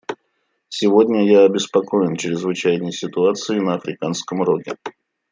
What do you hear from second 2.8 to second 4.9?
ситуацией на Африканском Роге.